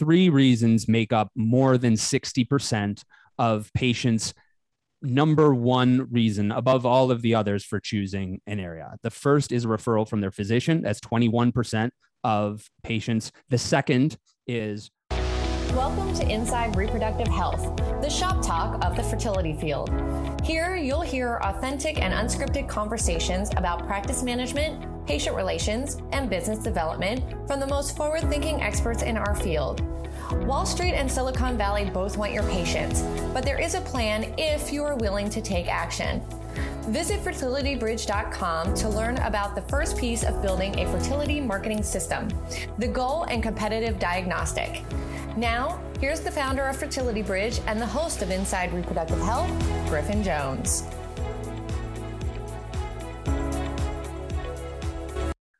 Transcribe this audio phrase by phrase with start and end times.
[0.00, 3.02] three reasons make up more than 60%
[3.38, 4.32] of patients'
[5.02, 8.96] number one reason above all of the others for choosing an area.
[9.02, 10.80] The first is a referral from their physician.
[10.80, 11.90] That's 21%
[12.24, 13.30] of patients.
[13.50, 14.16] The second
[14.46, 14.90] is
[15.74, 19.90] Welcome to Inside Reproductive Health, the shop talk of the fertility field.
[20.42, 27.22] Here, you'll hear authentic and unscripted conversations about practice management, patient relations, and business development
[27.46, 29.82] from the most forward thinking experts in our field.
[30.46, 33.02] Wall Street and Silicon Valley both want your patients,
[33.34, 36.22] but there is a plan if you are willing to take action.
[36.88, 42.28] Visit fertilitybridge.com to learn about the first piece of building a fertility marketing system,
[42.78, 44.82] the goal and competitive diagnostic.
[45.36, 49.50] Now, here's the founder of Fertility Bridge and the host of Inside Reproductive Health,
[49.88, 50.84] Griffin Jones.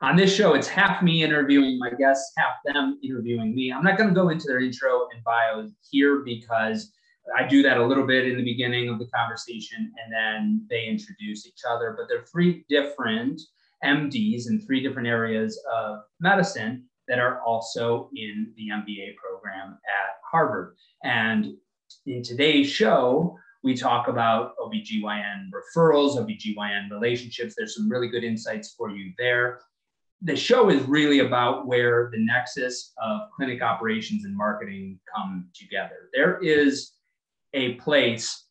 [0.02, 3.70] On this show, it's half me interviewing my guests, half them interviewing me.
[3.70, 6.90] I'm not going to go into their intro and bios here because
[7.36, 10.87] I do that a little bit in the beginning of the conversation and then they
[10.87, 11.95] introduce each other.
[11.98, 13.42] But they're three different
[13.84, 20.16] MDs in three different areas of medicine that are also in the MBA program at
[20.30, 20.76] Harvard.
[21.04, 21.57] And
[22.07, 27.54] in today's show, we talk about OBGYN referrals, OBGYN relationships.
[27.54, 29.60] There's some really good insights for you there.
[30.23, 36.10] The show is really about where the nexus of clinic operations and marketing come together.
[36.13, 36.93] There is
[37.54, 38.46] a place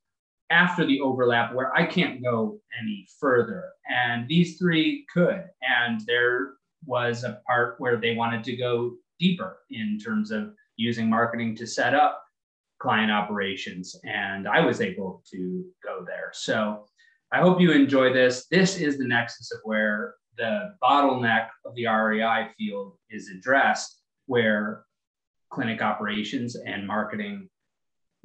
[0.49, 3.65] after the overlap where I can't go any further.
[3.87, 5.43] And these three could.
[5.61, 6.53] And they're
[6.85, 11.67] was a part where they wanted to go deeper in terms of using marketing to
[11.67, 12.23] set up
[12.79, 13.95] client operations.
[14.05, 16.31] And I was able to go there.
[16.33, 16.85] So
[17.31, 18.47] I hope you enjoy this.
[18.49, 24.85] This is the nexus of where the bottleneck of the REI field is addressed, where
[25.51, 27.49] clinic operations and marketing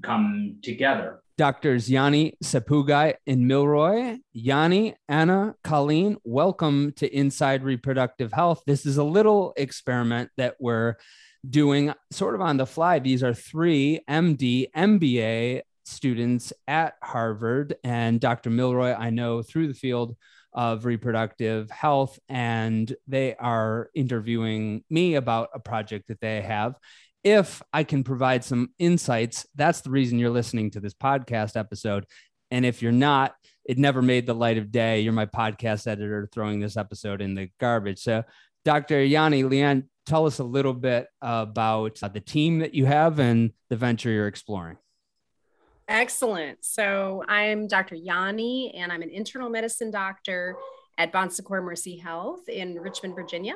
[0.03, 1.21] come together.
[1.37, 4.19] Doctors Yanni Sapugai and Milroy.
[4.33, 8.63] Yanni, Anna, Colleen, welcome to Inside Reproductive Health.
[8.65, 10.95] This is a little experiment that we're
[11.51, 13.01] doing sort of on the fly.
[13.01, 17.75] These are three MD, MBA students at Harvard.
[17.83, 18.51] And Dr.
[18.51, 20.15] Milroy, I know through the field
[20.55, 26.77] of reproductive health, and they are interviewing me about a project that they have
[27.25, 32.05] if I can provide some insights, that's the reason you're listening to this podcast episode.
[32.51, 35.01] And if you're not, it never made the light of day.
[35.01, 38.01] You're my podcast editor throwing this episode in the garbage.
[38.01, 38.25] So,
[38.67, 39.03] Dr.
[39.03, 43.53] Yanni Leanne, tell us a little bit about uh, the team that you have and
[43.71, 44.77] the venture you're exploring.
[45.89, 46.65] Excellent.
[46.65, 47.95] So, I'm Dr.
[47.95, 50.57] Yanni, and I'm an internal medicine doctor
[50.97, 53.55] at Bon Secours Mercy Health in Richmond, Virginia.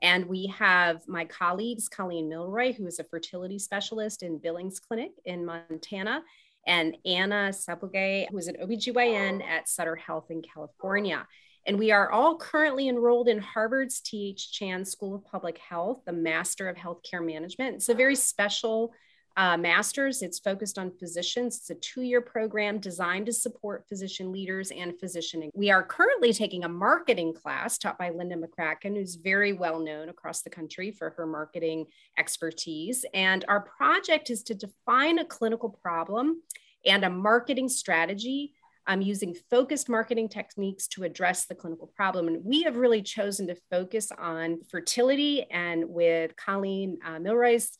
[0.00, 5.12] And we have my colleagues, Colleen Milroy, who is a fertility specialist in Billings Clinic
[5.26, 6.22] in Montana,
[6.66, 11.26] and Anna Sapugay, who is an OBGYN at Sutter Health in California.
[11.66, 14.50] And we are all currently enrolled in Harvard's T.H.
[14.50, 17.76] Chan School of Public Health, the Master of Healthcare Management.
[17.76, 18.94] It's a very special
[19.36, 20.22] uh, master's.
[20.22, 21.58] It's focused on physicians.
[21.58, 25.50] It's a two year program designed to support physician leaders and physician.
[25.54, 30.08] We are currently taking a marketing class taught by Linda McCracken, who's very well known
[30.08, 31.86] across the country for her marketing
[32.18, 33.04] expertise.
[33.12, 36.42] And our project is to define a clinical problem
[36.86, 38.54] and a marketing strategy
[38.86, 42.28] um, using focused marketing techniques to address the clinical problem.
[42.28, 47.76] And we have really chosen to focus on fertility and with Colleen uh, Milroy's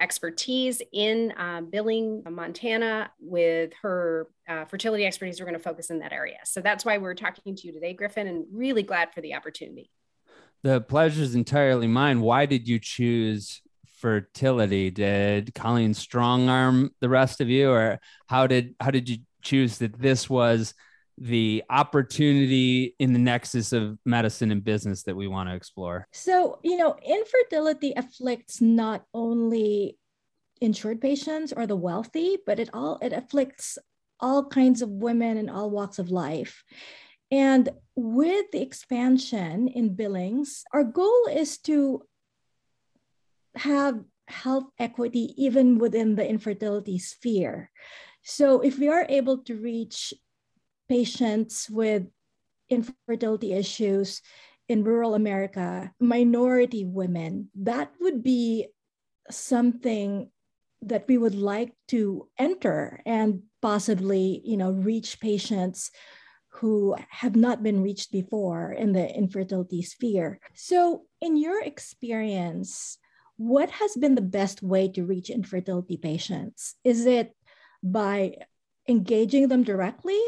[0.00, 5.40] expertise in uh, Billings Montana with her uh, fertility expertise.
[5.40, 6.38] We're going to focus in that area.
[6.44, 9.90] So that's why we're talking to you today, Griffin, and really glad for the opportunity.
[10.62, 12.20] The pleasure is entirely mine.
[12.20, 13.62] Why did you choose
[13.98, 14.90] fertility?
[14.90, 19.78] Did Colleen strong arm the rest of you, or how did how did you choose
[19.78, 20.74] that this was
[21.18, 26.06] the opportunity in the nexus of medicine and business that we want to explore?
[26.12, 29.98] So, you know, infertility afflicts not only
[30.60, 33.78] insured patients or the wealthy, but it all it afflicts
[34.20, 36.64] all kinds of women in all walks of life.
[37.30, 42.02] And with the expansion in Billings, our goal is to
[43.56, 47.70] have health equity even within the infertility sphere.
[48.22, 50.12] So if we are able to reach
[50.88, 52.04] patients with
[52.68, 54.22] infertility issues
[54.68, 58.66] in rural America, minority women, that would be
[59.30, 60.30] something
[60.82, 65.90] that we would like to enter and possibly, you know, reach patients
[66.48, 70.40] who have not been reached before in the infertility sphere.
[70.54, 72.98] So, in your experience,
[73.36, 76.74] what has been the best way to reach infertility patients?
[76.82, 77.34] Is it
[77.82, 78.36] by
[78.88, 80.20] engaging them directly,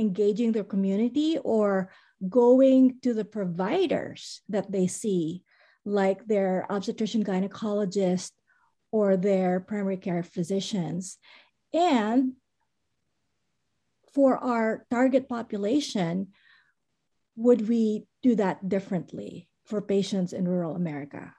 [0.00, 1.90] engaging their community, or
[2.28, 5.42] going to the providers that they see,
[5.84, 8.32] like their obstetrician gynecologist
[8.90, 11.18] or their primary care physicians?
[11.72, 12.32] And
[14.12, 16.28] for our target population,
[17.36, 21.32] would we do that differently for patients in rural America?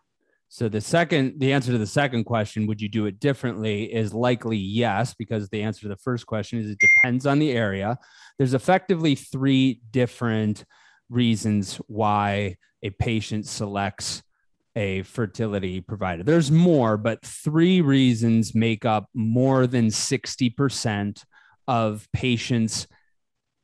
[0.54, 4.14] So the second, the answer to the second question, would you do it differently, is
[4.14, 7.98] likely yes, because the answer to the first question is it depends on the area.
[8.38, 10.66] There's effectively three different
[11.10, 14.24] reasons why a patient selects
[14.76, 16.22] a fertility provider.
[16.22, 21.24] There's more, but three reasons make up more than 60%
[21.70, 22.88] of patients'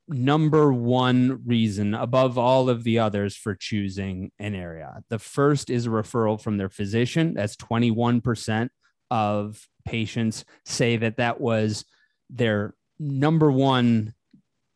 [0.10, 5.02] number one reason above all of the others for choosing an area.
[5.10, 7.34] The first is a referral from their physician.
[7.34, 8.70] That's 21%
[9.12, 11.86] of patients say that that was
[12.30, 14.14] their number one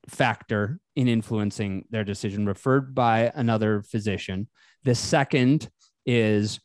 [0.07, 4.49] factor in influencing their decision, referred by another physician.
[4.83, 5.69] The second
[6.05, 6.59] is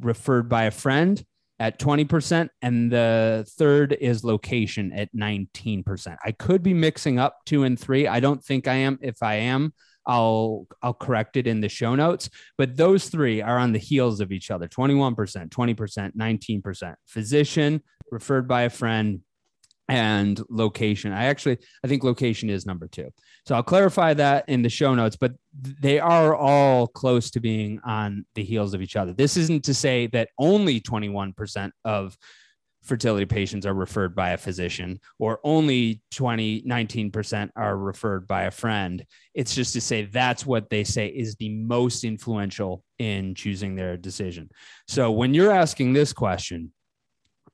[0.00, 1.22] referred by a friend
[1.60, 6.16] at 20% and the third is location at 19%.
[6.24, 8.08] I could be mixing up 2 and 3.
[8.08, 8.98] I don't think I am.
[9.02, 9.74] If I am,
[10.06, 14.20] I'll I'll correct it in the show notes, but those 3 are on the heels
[14.20, 14.66] of each other.
[14.66, 16.94] 21%, 20%, 19%.
[17.06, 19.20] Physician referred by a friend
[19.86, 21.12] and location.
[21.12, 23.10] I actually I think location is number 2.
[23.46, 27.80] So I'll clarify that in the show notes, but they are all close to being
[27.84, 29.12] on the heels of each other.
[29.12, 32.16] This isn't to say that only 21% of
[32.82, 38.50] fertility patients are referred by a physician or only 20 19% are referred by a
[38.50, 39.04] friend
[39.34, 43.98] it's just to say that's what they say is the most influential in choosing their
[43.98, 44.48] decision
[44.88, 46.72] so when you're asking this question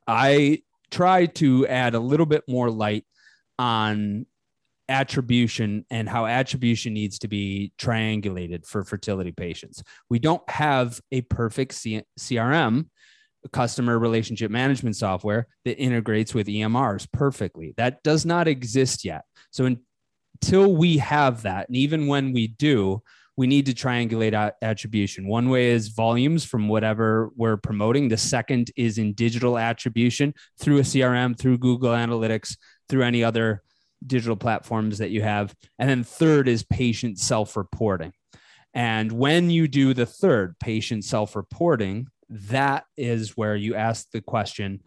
[0.06, 0.62] i
[0.92, 3.04] try to add a little bit more light
[3.58, 4.26] on
[4.88, 9.82] attribution and how attribution needs to be triangulated for fertility patients.
[10.08, 12.88] We don't have a perfect C- CRM,
[13.52, 17.74] customer relationship management software, that integrates with EMRs perfectly.
[17.76, 19.22] That does not exist yet.
[19.50, 23.02] So until we have that, and even when we do,
[23.36, 25.28] we need to triangulate attribution.
[25.28, 28.08] One way is volumes from whatever we're promoting.
[28.08, 32.56] The second is in digital attribution through a CRM, through Google Analytics,
[32.88, 33.62] through any other
[34.06, 35.54] digital platforms that you have.
[35.78, 38.12] And then third is patient self reporting.
[38.74, 44.20] And when you do the third, patient self reporting, that is where you ask the
[44.20, 44.82] question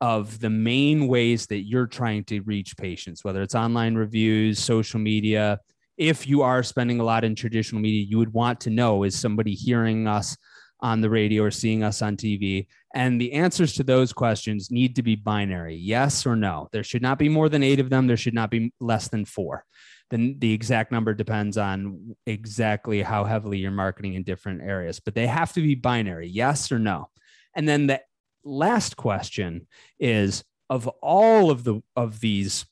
[0.00, 5.00] of the main ways that you're trying to reach patients, whether it's online reviews, social
[5.00, 5.58] media.
[5.96, 9.18] If you are spending a lot in traditional media, you would want to know is
[9.18, 10.36] somebody hearing us
[10.84, 12.66] on the radio or seeing us on TV?
[12.94, 16.68] And the answers to those questions need to be binary yes or no.
[16.70, 19.24] There should not be more than eight of them, there should not be less than
[19.24, 19.64] four.
[20.10, 25.14] Then the exact number depends on exactly how heavily you're marketing in different areas, but
[25.14, 27.08] they have to be binary yes or no.
[27.56, 28.02] And then the
[28.44, 29.66] last question
[29.98, 32.66] is of all of the of these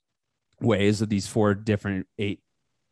[0.61, 2.41] ways of these four different eight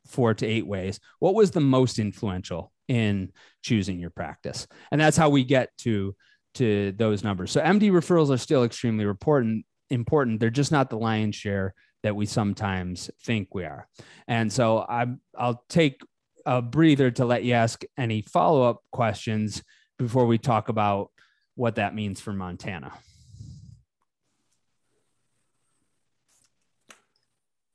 [0.06, 3.30] four to eight ways what was the most influential in
[3.62, 4.66] choosing your practice.
[4.90, 6.16] And that's how we get to
[6.56, 7.52] to those numbers.
[7.52, 10.40] So MD referrals are still extremely important important.
[10.40, 11.72] They're just not the lion's share
[12.02, 13.86] that we sometimes think we are.
[14.26, 16.00] And so I'm I'll take
[16.44, 19.62] a breather to let you ask any follow-up questions
[19.96, 21.12] before we talk about
[21.54, 22.92] what that means for Montana.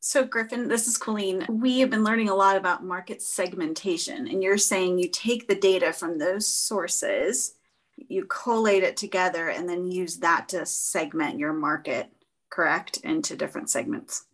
[0.08, 1.48] So, Griffin, this is Colleen.
[1.50, 5.56] We have been learning a lot about market segmentation, and you're saying you take the
[5.56, 7.56] data from those sources,
[7.98, 12.12] you collate it together, and then use that to segment your market,
[12.52, 14.26] correct, into different segments.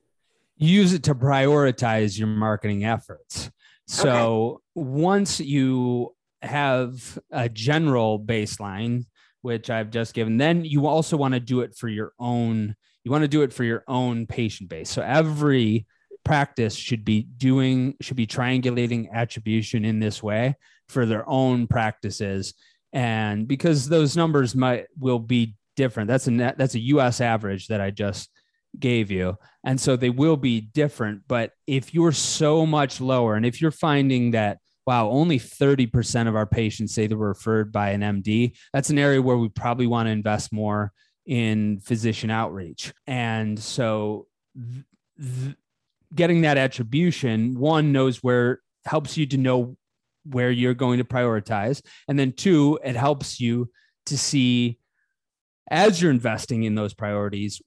[0.57, 3.49] Use it to prioritize your marketing efforts.
[3.87, 4.61] So, okay.
[4.75, 9.05] once you have a general baseline,
[9.41, 13.11] which I've just given, then you also want to do it for your own you
[13.11, 14.89] want to do it for your own patient base.
[14.89, 15.85] So every
[16.23, 20.55] practice should be doing should be triangulating attribution in this way
[20.87, 22.53] for their own practices.
[22.93, 26.09] And because those numbers might will be different.
[26.09, 28.29] That's a net that's a us average that i just
[28.79, 29.37] gave you.
[29.65, 33.71] And so they will be different but if you're so much lower and if you're
[33.71, 38.57] finding that wow only 30% of our patients say they were referred by an md
[38.73, 40.91] that's an area where we probably want to invest more
[41.25, 42.93] in physician outreach.
[43.07, 44.85] And so th-
[45.19, 45.55] th-
[46.13, 49.77] getting that attribution, one knows where helps you to know
[50.25, 51.81] where you're going to prioritize.
[52.07, 53.69] And then two, it helps you
[54.07, 54.79] to see
[55.69, 57.61] as you're investing in those priorities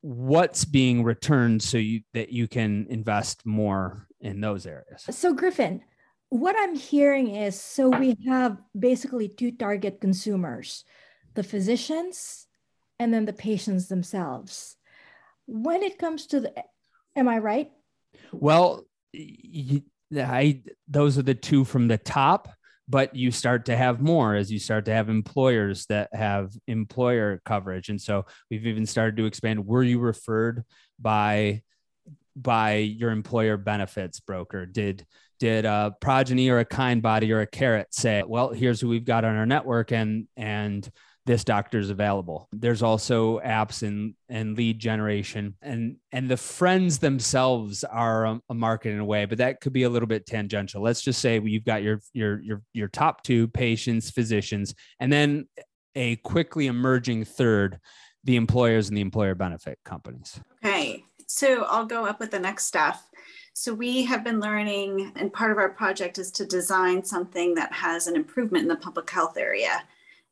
[0.00, 5.80] what's being returned so you that you can invest more in those areas so griffin
[6.28, 10.84] what i'm hearing is so we have basically two target consumers
[11.34, 12.46] the physicians
[12.98, 14.76] and then the patients themselves.
[15.46, 16.64] When it comes to the
[17.16, 17.70] am i right?
[18.32, 18.84] Well
[20.14, 22.48] I those are the two from the top
[22.88, 27.40] but you start to have more as you start to have employers that have employer
[27.44, 27.90] coverage.
[27.90, 30.64] And so we've even started to expand were you referred
[30.98, 31.62] by
[32.34, 34.64] by your employer benefits broker?
[34.64, 35.04] Did
[35.38, 39.24] did a Progyny or a Kindbody or a Carrot say well here's who we've got
[39.24, 40.88] on our network and and
[41.28, 42.48] this doctor is available.
[42.52, 48.54] There's also apps and and lead generation and and the friends themselves are a, a,
[48.54, 50.82] market in a way, but that could be a little bit tangential.
[50.82, 55.46] Let's just say you've got your your your your top two patients, physicians, and then
[55.94, 57.78] a quickly emerging third,
[58.24, 60.40] the employers and the employer benefit companies.
[60.64, 63.06] Okay, so I'll go up with the next stuff.
[63.52, 67.72] So we have been learning, and part of our project is to design something that
[67.74, 69.82] has an improvement in the public health area.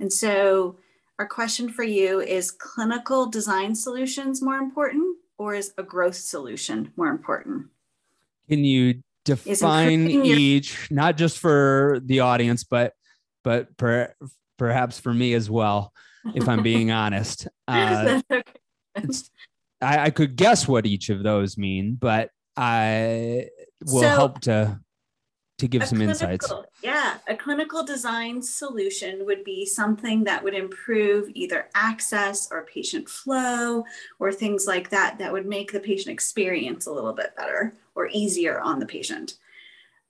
[0.00, 0.76] And so
[1.18, 6.92] our question for you is clinical design solutions more important or is a growth solution
[6.96, 7.66] more important?
[8.48, 12.92] Can you define each, your- not just for the audience, but
[13.42, 14.12] but per,
[14.58, 15.92] perhaps for me as well,
[16.34, 17.48] if I'm being honest.
[17.68, 18.42] Uh, okay.
[19.82, 23.48] I, I, could guess what each of those mean, but I
[23.84, 24.78] will so, help to
[25.58, 26.52] to give some insights.
[26.82, 33.08] Yeah, a clinical design solution would be something that would improve either access or patient
[33.08, 33.84] flow
[34.18, 38.08] or things like that that would make the patient experience a little bit better or
[38.12, 39.38] easier on the patient.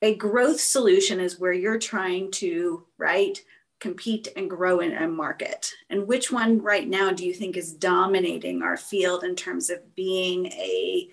[0.03, 3.41] A growth solution is where you're trying to, right,
[3.79, 5.71] compete and grow in a market.
[5.91, 9.95] And which one right now do you think is dominating our field in terms of
[9.95, 11.09] being a,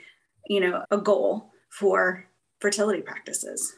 [0.47, 2.27] you know, a goal for
[2.59, 3.75] fertility practices?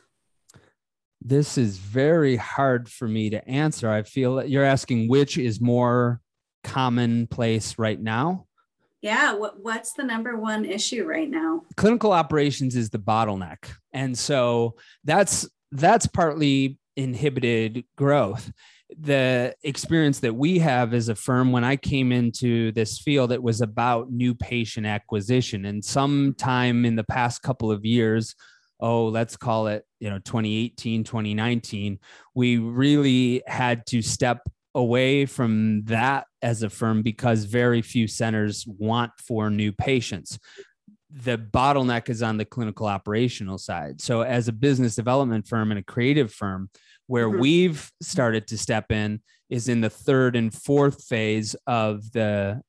[1.26, 3.90] This is very hard for me to answer.
[3.90, 6.22] I feel that you're asking which is more
[6.64, 8.46] commonplace right now.
[9.02, 11.64] Yeah, what, what's the number one issue right now?
[11.78, 13.72] Clinical operations is the bottleneck.
[13.92, 18.52] And so that's that's partly inhibited growth.
[19.00, 23.42] The experience that we have as a firm when I came into this field, it
[23.42, 25.66] was about new patient acquisition.
[25.66, 28.36] And sometime in the past couple of years,
[28.80, 32.00] oh, let's call it, you know, 2018, 2019,
[32.34, 34.42] we really had to step
[34.74, 40.38] away from that as a firm because very few centers want for new patients.
[41.10, 44.02] The bottleneck is on the clinical operational side.
[44.02, 46.70] So, as a business development firm and a creative firm,
[47.08, 47.40] where mm-hmm.
[47.40, 52.62] we've started to step in is in the third and fourth phase of the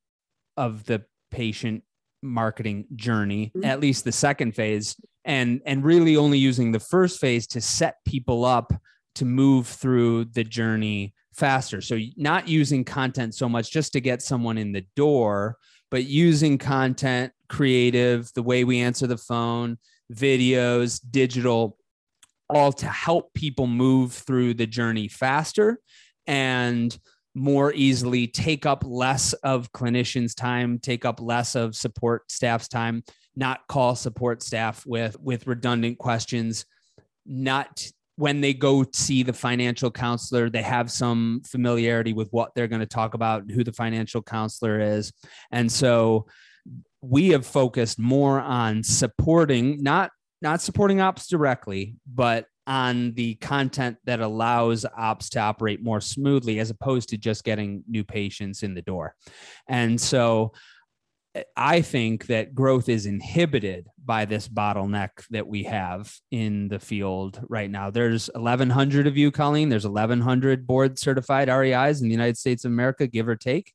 [0.56, 1.82] of the patient
[2.22, 3.64] marketing journey mm-hmm.
[3.64, 7.96] at least the second phase and and really only using the first phase to set
[8.06, 8.72] people up
[9.16, 11.82] to move through the journey faster.
[11.82, 15.58] So not using content so much just to get someone in the door
[15.90, 19.78] but using content creative the way we answer the phone
[20.12, 21.76] videos digital
[22.48, 25.78] all to help people move through the journey faster
[26.26, 26.98] and
[27.34, 33.02] more easily take up less of clinicians time take up less of support staff's time
[33.36, 36.64] not call support staff with with redundant questions
[37.24, 42.68] not when they go see the financial counselor they have some familiarity with what they're
[42.68, 45.12] going to talk about who the financial counselor is
[45.50, 46.26] and so
[47.02, 50.10] we have focused more on supporting not
[50.42, 56.58] not supporting ops directly but on the content that allows ops to operate more smoothly
[56.58, 59.14] as opposed to just getting new patients in the door.
[59.68, 60.52] And so
[61.56, 67.40] I think that growth is inhibited by this bottleneck that we have in the field
[67.48, 67.90] right now.
[67.90, 69.68] There's 1,100 of you, Colleen.
[69.68, 73.72] There's 1,100 board certified REIs in the United States of America, give or take,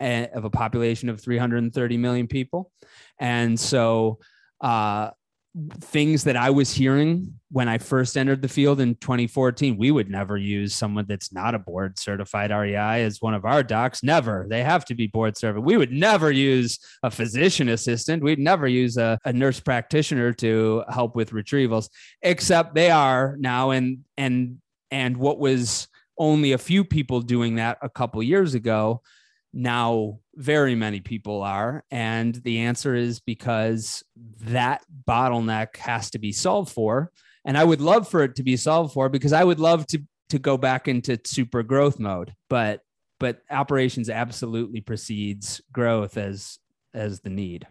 [0.00, 2.70] eh, of a population of 330 million people.
[3.18, 4.18] And so,
[4.60, 5.10] uh,
[5.80, 9.78] things that I was hearing when I first entered the field in 2014.
[9.78, 13.62] We would never use someone that's not a board certified REI as one of our
[13.62, 14.02] docs.
[14.02, 14.46] Never.
[14.48, 15.64] They have to be board certified.
[15.64, 18.22] We would never use a physician assistant.
[18.22, 21.88] We'd never use a, a nurse practitioner to help with retrievals,
[22.22, 23.70] except they are now.
[23.70, 24.58] And and
[24.90, 29.02] and what was only a few people doing that a couple years ago
[29.56, 34.04] now very many people are and the answer is because
[34.40, 37.10] that bottleneck has to be solved for
[37.44, 39.98] and i would love for it to be solved for because i would love to
[40.28, 42.80] to go back into super growth mode but
[43.18, 46.58] but operations absolutely precedes growth as
[46.92, 47.66] as the need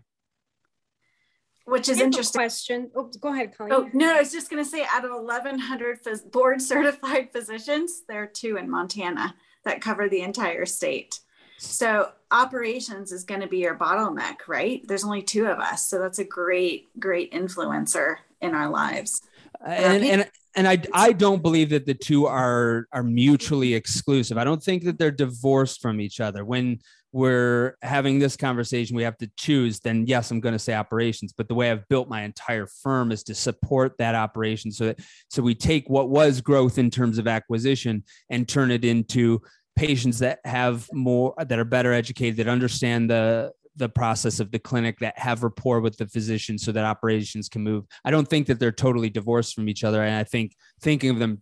[1.65, 2.39] which is interesting.
[2.39, 2.91] question.
[2.95, 3.73] Oh, go ahead, Colleen.
[3.73, 8.03] Oh, no, I was just going to say out of 1,100 phys- board certified physicians,
[8.07, 11.19] there are two in Montana that cover the entire state.
[11.57, 14.85] So operations is going to be your bottleneck, right?
[14.87, 15.87] There's only two of us.
[15.87, 19.21] So that's a great, great influencer in our lives.
[19.65, 24.37] Uh, and, and, and I, I don't believe that the two are are mutually exclusive.
[24.37, 26.45] I don't think that they're divorced from each other.
[26.45, 26.79] When
[27.11, 29.79] we're having this conversation, we have to choose.
[29.79, 31.33] Then yes, I'm going to say operations.
[31.33, 34.71] But the way I've built my entire firm is to support that operation.
[34.71, 38.85] So that so we take what was growth in terms of acquisition and turn it
[38.85, 39.41] into
[39.75, 44.59] patients that have more that are better educated that understand the the process of the
[44.59, 47.85] clinic that have rapport with the physician so that operations can move.
[48.05, 50.01] I don't think that they're totally divorced from each other.
[50.01, 51.41] And I think thinking of them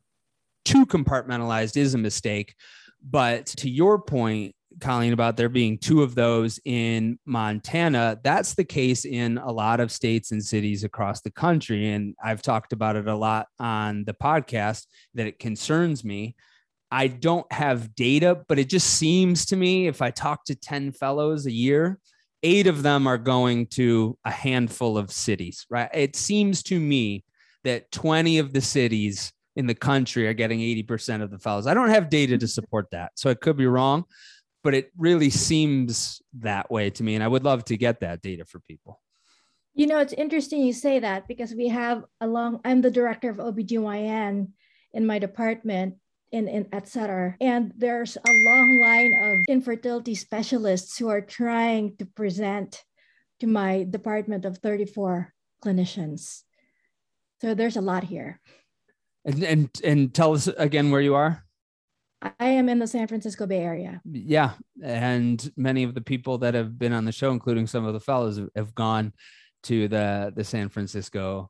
[0.65, 2.55] too compartmentalized is a mistake.
[3.03, 8.63] But to your point, Colleen, about there being two of those in Montana, that's the
[8.63, 11.91] case in a lot of states and cities across the country.
[11.91, 16.35] And I've talked about it a lot on the podcast that it concerns me.
[16.93, 20.91] I don't have data, but it just seems to me if I talk to 10
[20.91, 21.97] fellows a year,
[22.43, 25.89] eight of them are going to a handful of cities, right?
[25.91, 27.23] It seems to me
[27.63, 31.65] that 20 of the cities in the country are getting 80% of the fellows.
[31.65, 33.13] I don't have data to support that.
[33.15, 34.03] So it could be wrong,
[34.63, 37.15] but it really seems that way to me.
[37.15, 39.01] And I would love to get that data for people.
[39.73, 43.37] You know, it's interesting you say that because we have along, I'm the director of
[43.37, 44.49] OBGYN
[44.93, 45.95] in my department
[46.33, 47.35] in, in et cetera.
[47.39, 52.83] And there's a long line of infertility specialists who are trying to present
[53.39, 55.31] to my department of 34
[55.63, 56.41] clinicians.
[57.39, 58.41] So there's a lot here.
[59.25, 61.45] And and and tell us again where you are.
[62.39, 64.01] I am in the San Francisco Bay Area.
[64.05, 67.93] Yeah, and many of the people that have been on the show, including some of
[67.93, 69.13] the fellows, have gone
[69.63, 71.49] to the the San Francisco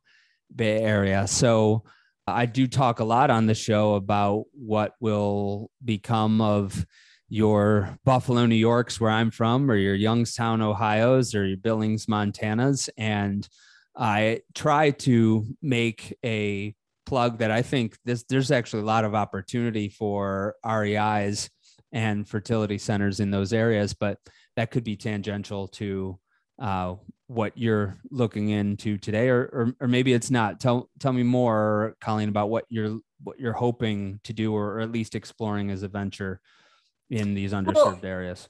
[0.56, 1.26] Bay Area.
[1.26, 1.84] So
[2.26, 6.86] I do talk a lot on the show about what will become of
[7.28, 12.90] your Buffalo, New York's, where I'm from, or your Youngstown, Ohio's, or your Billings, Montana's.
[12.98, 13.48] And
[13.96, 19.16] I try to make a plug that I think this, there's actually a lot of
[19.16, 21.50] opportunity for REIs
[21.92, 24.18] and fertility centers in those areas, but
[24.56, 26.18] that could be tangential to
[26.64, 26.96] uh,
[27.28, 30.60] what you're looking into today, or, or, or maybe it's not.
[30.60, 34.80] Tell tell me more, Colleen, about what you're what you're hoping to do, or, or
[34.80, 36.40] at least exploring as a venture
[37.10, 38.50] in these underserved areas.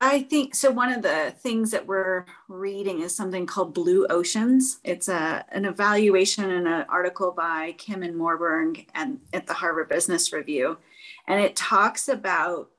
[0.00, 0.70] I think so.
[0.70, 4.78] One of the things that we're reading is something called Blue Oceans.
[4.84, 9.88] It's a an evaluation and an article by Kim and Mauborgne and at the Harvard
[9.88, 10.78] Business Review,
[11.26, 12.70] and it talks about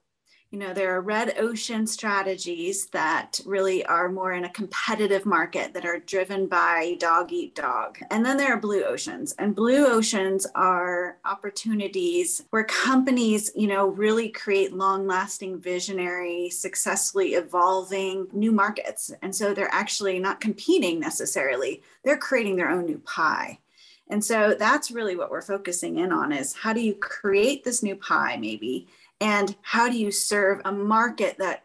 [0.53, 5.73] you know there are red ocean strategies that really are more in a competitive market
[5.73, 7.97] that are driven by dog eat dog.
[8.11, 9.33] And then there are blue oceans.
[9.39, 17.33] And blue oceans are opportunities where companies you know really create long lasting visionary successfully
[17.33, 19.11] evolving new markets.
[19.23, 21.81] And so they're actually not competing necessarily.
[22.03, 23.57] They're creating their own new pie.
[24.09, 27.81] And so that's really what we're focusing in on is how do you create this
[27.81, 28.87] new pie maybe
[29.23, 31.63] and how do you serve a market that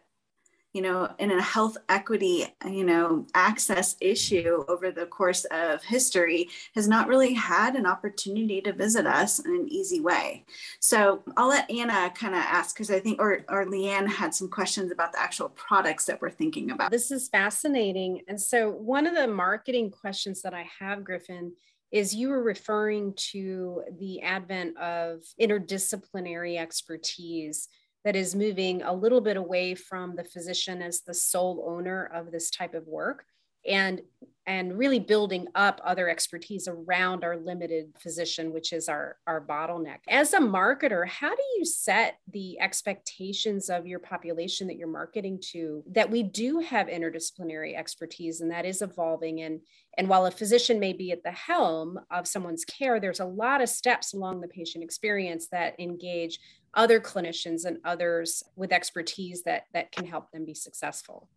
[0.73, 6.49] you know in a health equity you know access issue over the course of history
[6.75, 10.45] has not really had an opportunity to visit us in an easy way?
[10.79, 14.49] So i'll let anna kind of ask because i think or, or leanne had some
[14.49, 16.93] questions about the actual products that we're thinking about.
[16.93, 18.23] This is fascinating.
[18.29, 21.55] And so one of the marketing questions that i have griffin
[21.91, 27.69] is you were referring to the advent of interdisciplinary expertise
[28.05, 32.31] that is moving a little bit away from the physician as the sole owner of
[32.31, 33.25] this type of work.
[33.67, 34.01] And
[34.49, 39.99] and really building up other expertise around our limited physician which is our our bottleneck.
[40.09, 45.39] As a marketer how do you set the expectations of your population that you're marketing
[45.53, 49.43] to that we do have interdisciplinary expertise and that is evolving?
[49.43, 49.61] And
[49.99, 53.61] and while a physician may be at the helm of someone's care there's a lot
[53.61, 56.41] of steps along the patient experience that engage
[56.73, 61.29] other clinicians and others with expertise that that can help them be successful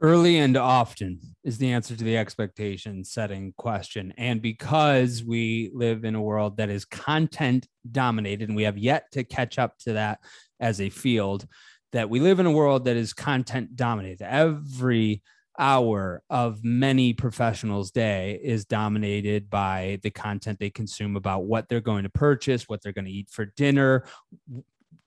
[0.00, 4.12] Early and often is the answer to the expectation setting question.
[4.18, 9.10] And because we live in a world that is content dominated, and we have yet
[9.12, 10.18] to catch up to that
[10.60, 11.46] as a field,
[11.92, 14.22] that we live in a world that is content dominated.
[14.22, 15.22] Every
[15.58, 21.80] hour of many professionals' day is dominated by the content they consume about what they're
[21.80, 24.04] going to purchase, what they're going to eat for dinner,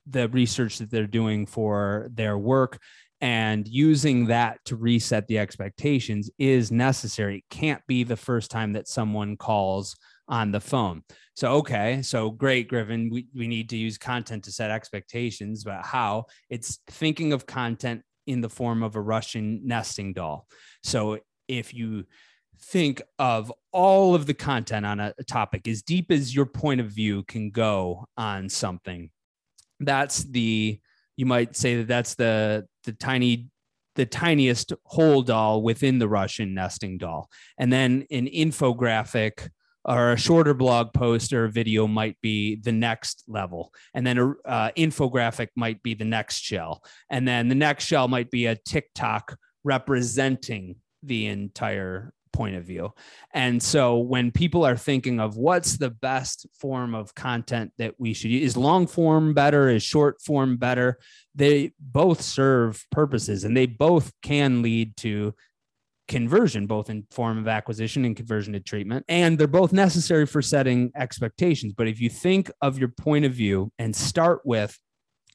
[0.06, 2.78] the research that they're doing for their work
[3.20, 7.38] and using that to reset the expectations is necessary.
[7.38, 9.96] It can't be the first time that someone calls
[10.28, 11.02] on the phone.
[11.34, 13.10] So, okay, so great, Griffin.
[13.10, 16.26] We, we need to use content to set expectations, but how?
[16.50, 20.46] It's thinking of content in the form of a Russian nesting doll.
[20.82, 22.04] So, if you
[22.60, 26.80] think of all of the content on a, a topic as deep as your point
[26.80, 29.10] of view can go on something,
[29.80, 30.80] that's the
[31.16, 33.48] you might say that that's the the tiny
[33.96, 37.28] the tiniest whole doll within the Russian nesting doll.
[37.58, 39.48] And then an infographic
[39.84, 43.74] or a shorter blog post or video might be the next level.
[43.94, 46.84] And then a uh, infographic might be the next shell.
[47.10, 52.94] And then the next shell might be a TikTok representing the entire point of view.
[53.34, 58.14] And so when people are thinking of what's the best form of content that we
[58.14, 61.00] should use, is long form better, is short form better?
[61.34, 65.34] They both serve purposes and they both can lead to
[66.06, 69.04] conversion, both in form of acquisition and conversion to treatment.
[69.08, 71.72] And they're both necessary for setting expectations.
[71.76, 74.78] But if you think of your point of view and start with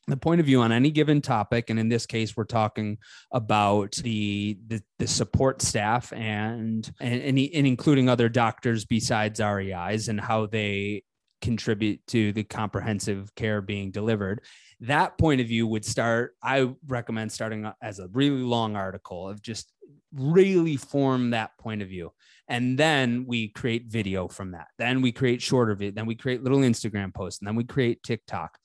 [0.08, 2.98] the point of view on any given topic and in this case we're talking
[3.32, 10.20] about the the, the support staff and, and and including other doctors besides reis and
[10.20, 11.04] how they
[11.42, 14.42] contribute to the comprehensive care being delivered.
[14.80, 19.42] That point of view would start i recommend starting as a really long article of
[19.42, 19.72] just
[20.13, 22.12] really form that point of view
[22.47, 24.67] and then we create video from that.
[24.77, 28.03] Then we create shorter video then we create little instagram posts and then we create
[28.03, 28.58] tiktok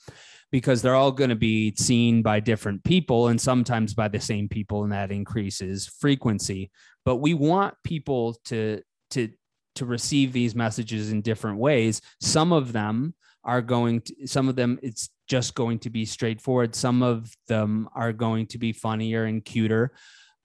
[0.51, 4.49] because they're all going to be seen by different people and sometimes by the same
[4.49, 6.71] people and that increases frequency.
[7.05, 9.31] But we want people to to
[9.77, 12.01] to receive these messages in different ways.
[12.21, 13.15] Some of them
[13.45, 16.75] are going to some of them it's just going to be straightforward.
[16.75, 19.93] Some of them are going to be funnier and cuter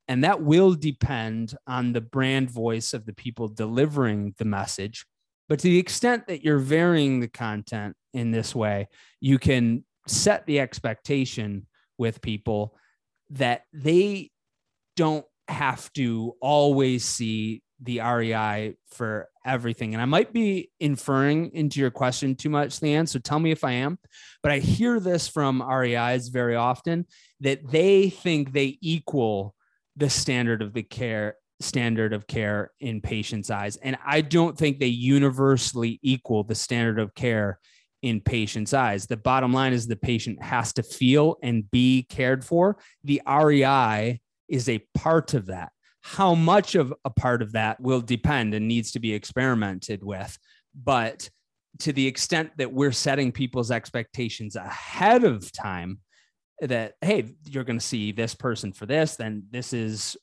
[0.07, 5.05] and that will depend on the brand voice of the people delivering the message
[5.49, 8.87] but to the extent that you're varying the content in this way
[9.19, 11.65] you can set the expectation
[11.97, 12.75] with people
[13.29, 14.29] that they
[14.95, 19.93] don't have to always see the REI for everything.
[19.93, 23.09] And I might be inferring into your question too much, Leanne.
[23.09, 23.99] So tell me if I am.
[24.41, 27.05] But I hear this from REIs very often
[27.41, 29.55] that they think they equal
[29.95, 33.77] the standard of the care standard of care in patients' eyes.
[33.77, 37.59] And I don't think they universally equal the standard of care
[38.01, 39.07] in patients' eyes.
[39.07, 42.77] The bottom line is the patient has to feel and be cared for.
[43.03, 45.71] The REI is a part of that.
[46.01, 50.37] How much of a part of that will depend and needs to be experimented with.
[50.75, 51.29] But
[51.79, 55.99] to the extent that we're setting people's expectations ahead of time,
[56.67, 60.15] that hey you're going to see this person for this then this is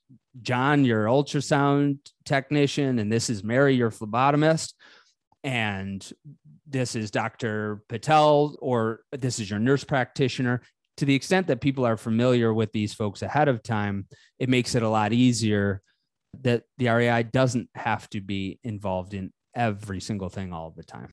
[0.43, 4.73] john your ultrasound technician and this is mary your phlebotomist
[5.45, 6.13] and
[6.71, 7.83] this is Dr.
[7.89, 10.63] Patel or this is your nurse practitioner.
[10.99, 14.07] To the extent that people are familiar with these folks ahead of time,
[14.39, 15.83] it makes it a lot easier
[16.43, 21.13] that the REI doesn't have to be involved in every single thing all the time.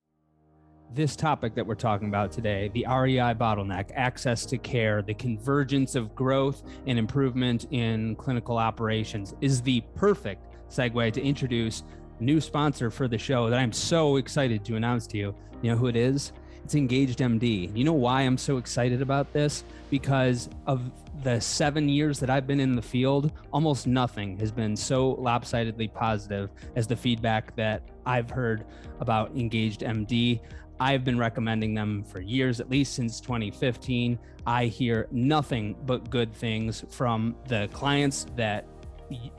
[0.94, 5.96] This topic that we're talking about today, the REI bottleneck, access to care, the convergence
[5.96, 11.84] of growth and improvement in clinical operations, is the perfect segue to introduce
[12.22, 15.36] new sponsor for the show that I'm so excited to announce to you.
[15.62, 16.32] You know who it is?
[16.64, 17.76] It's Engaged MD.
[17.76, 19.66] You know why I'm so excited about this?
[19.90, 20.90] Because of
[21.24, 25.90] the seven years that I've been in the field, almost nothing has been so lopsidedly
[25.90, 28.66] positive as the feedback that I've heard
[29.00, 30.40] about Engaged MD.
[30.80, 34.20] I've been recommending them for years, at least since 2015.
[34.46, 38.66] I hear nothing but good things from the clients that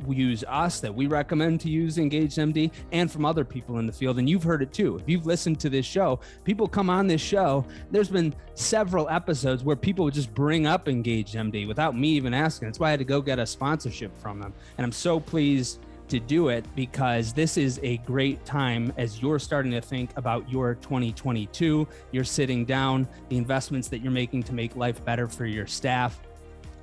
[0.08, 3.92] use us that we recommend to use Engaged MD and from other people in the
[3.92, 4.18] field.
[4.18, 4.96] And you've heard it too.
[4.96, 7.64] If you've listened to this show, people come on this show.
[7.90, 12.34] There's been several episodes where people would just bring up Engaged MD without me even
[12.34, 12.68] asking.
[12.68, 14.52] That's why I had to go get a sponsorship from them.
[14.76, 19.38] And I'm so pleased to do it because this is a great time as you're
[19.38, 21.86] starting to think about your 2022.
[22.12, 26.20] You're sitting down, the investments that you're making to make life better for your staff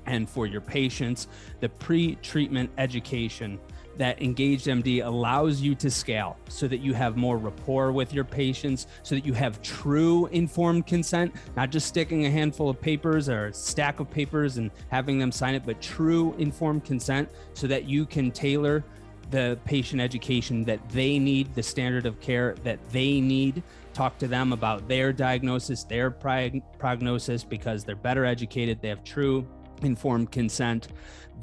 [0.06, 1.28] and for your patients,
[1.60, 3.60] the pre treatment education
[3.98, 8.24] that Engaged MD allows you to scale so that you have more rapport with your
[8.24, 13.30] patients, so that you have true informed consent, not just sticking a handful of papers
[13.30, 17.68] or a stack of papers and having them sign it, but true informed consent so
[17.68, 18.84] that you can tailor
[19.32, 24.28] the patient education that they need, the standard of care that they need talk to
[24.28, 29.48] them about their diagnosis, their prognosis, because they're better educated, they have true
[29.82, 30.90] informed consent.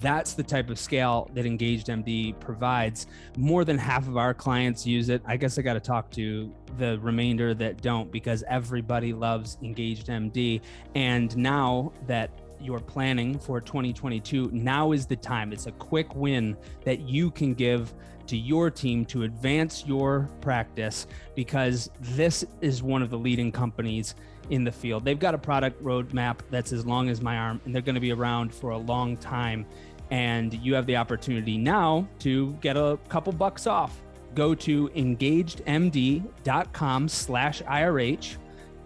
[0.00, 3.06] That's the type of scale that Engaged MD provides.
[3.36, 5.22] More than half of our clients use it.
[5.26, 10.06] I guess I got to talk to the remainder that don't because everybody loves Engaged
[10.08, 10.60] MD.
[10.94, 12.30] And now that
[12.62, 15.53] you're planning for 2022, now is the time.
[15.53, 17.92] It's a quick win that you can give
[18.27, 24.14] to your team to advance your practice because this is one of the leading companies
[24.51, 25.05] in the field.
[25.05, 28.01] They've got a product roadmap that's as long as my arm, and they're going to
[28.01, 29.66] be around for a long time.
[30.11, 34.01] And you have the opportunity now to get a couple bucks off.
[34.35, 38.37] Go to engagedmd.com slash IRH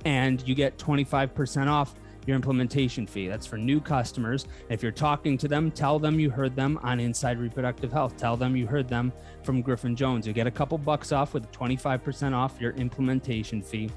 [0.04, 3.28] and you get 25% off your implementation fee.
[3.28, 4.46] That's for new customers.
[4.68, 8.16] If you're talking to them, tell them you heard them on Inside Reproductive Health.
[8.16, 9.12] Tell them you heard them
[9.42, 10.26] from Griffin Jones.
[10.26, 13.90] You get a couple bucks off with 25% off your implementation fee,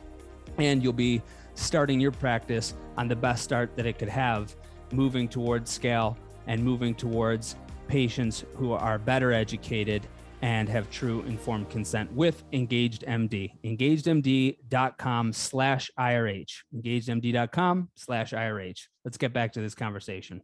[0.57, 1.21] and you'll be
[1.55, 4.55] starting your practice on the best start that it could have,
[4.91, 7.55] moving towards scale and moving towards
[7.87, 10.07] patients who are better educated
[10.41, 13.51] and have true informed consent with Engaged MD.
[13.63, 16.51] EngagedMD.com slash IRH.
[16.75, 18.81] EngagedMD.com slash IRH.
[19.03, 20.41] Let's get back to this conversation.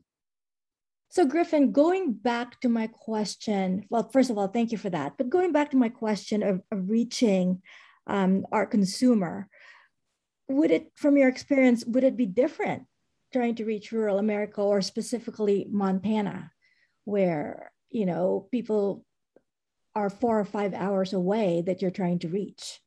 [1.09, 5.13] So, Griffin, going back to my question, well, first of all, thank you for that.
[5.17, 7.61] But going back to my question of, of reaching
[8.07, 9.47] um, our consumer,
[10.49, 12.83] would it, from your experience, would it be different
[13.31, 16.51] trying to reach rural America or specifically Montana,
[17.05, 19.04] where you know people
[19.95, 22.81] are four or five hours away that you're trying to reach?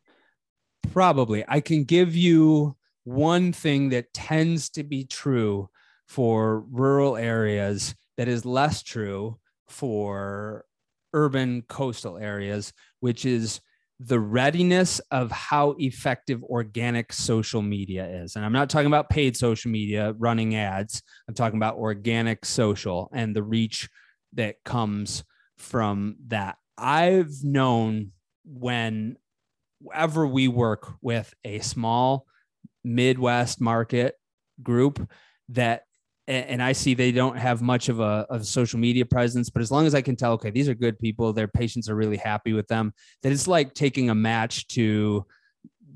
[0.92, 1.44] Probably.
[1.49, 5.68] I can give you one thing that tends to be true
[6.07, 10.64] for rural areas that is less true for
[11.14, 13.61] urban coastal areas, which is
[14.01, 18.37] the readiness of how effective organic social media is.
[18.37, 23.11] And I'm not talking about paid social media running ads, I'm talking about organic social
[23.12, 23.88] and the reach
[24.35, 25.25] that comes
[25.57, 26.57] from that.
[26.79, 28.12] I've known
[28.45, 29.17] when
[29.81, 32.27] whenever we work with a small
[32.85, 34.14] Midwest market
[34.62, 35.09] group
[35.51, 35.83] that
[36.27, 39.71] and I see they don't have much of a of social media presence, but as
[39.71, 42.53] long as I can tell, okay, these are good people, their patients are really happy
[42.53, 45.25] with them, that it's like taking a match to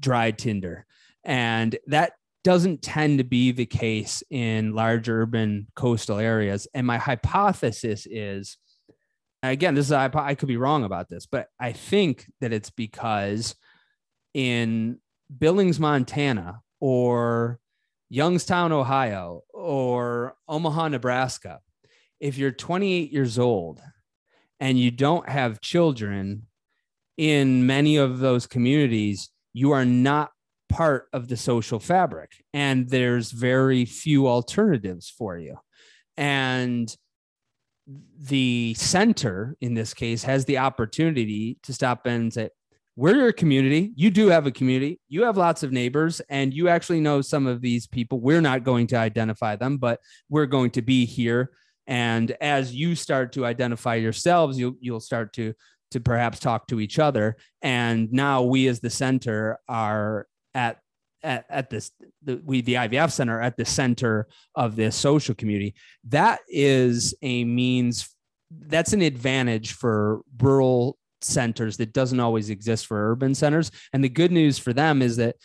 [0.01, 0.87] dry tinder.
[1.23, 2.13] And that
[2.45, 6.67] doesn't tend to be the case in large urban coastal areas.
[6.73, 8.57] And my hypothesis is
[9.51, 12.71] again, this is I, I could be wrong about this, but I think that it's
[12.71, 13.55] because
[14.35, 14.99] in
[15.37, 17.59] Billings, Montana, or
[18.09, 21.61] Youngstown, Ohio, or Omaha, Nebraska,
[22.21, 23.81] if you're 28 years old
[24.61, 26.47] and you don't have children
[27.17, 30.31] in many of those communities, you are not
[30.69, 35.57] part of the social fabric and there's very few alternatives for you.
[36.17, 36.95] And
[38.19, 42.51] the center in this case has the opportunity to stop and say,
[42.95, 43.93] we're your community.
[43.97, 45.01] You do have a community.
[45.09, 48.21] You have lots of neighbors, and you actually know some of these people.
[48.21, 51.53] We're not going to identify them, but we're going to be here.
[51.87, 55.55] And as you start to identify yourselves, you'll you'll start to
[55.93, 57.37] to perhaps talk to each other.
[57.63, 60.82] And now we, as the center, are at
[61.23, 61.91] at, at this
[62.23, 65.75] the, we the IVF center at the center of this social community.
[66.09, 68.09] That is a means
[68.51, 73.71] that's an advantage for rural centers that doesn't always exist for urban centers.
[73.93, 75.37] And the good news for them is that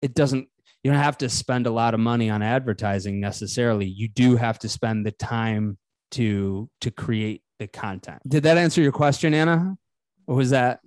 [0.00, 0.48] it doesn't
[0.82, 3.86] you don't have to spend a lot of money on advertising necessarily.
[3.86, 5.78] You do have to spend the time
[6.12, 8.20] to to create the content.
[8.28, 9.76] Did that answer your question, Anna?
[10.26, 10.80] Or was that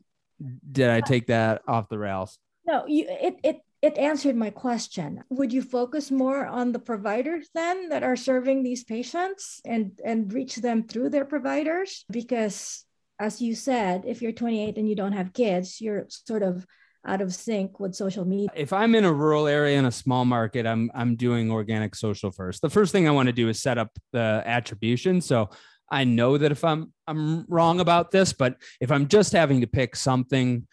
[0.71, 2.37] did I take that off the rails?
[2.65, 5.23] No, you it it it answered my question.
[5.29, 10.33] Would you focus more on the providers then that are serving these patients and and
[10.33, 12.03] reach them through their providers?
[12.09, 12.83] Because
[13.19, 16.65] as you said, if you're 28 and you don't have kids, you're sort of
[17.05, 18.49] out of sync with social media.
[18.55, 22.31] If I'm in a rural area in a small market, I'm I'm doing organic social
[22.31, 22.63] first.
[22.63, 25.21] The first thing I want to do is set up the attribution.
[25.21, 25.51] So
[25.91, 29.67] I know that if I'm I'm wrong about this, but if I'm just having to
[29.67, 30.65] pick something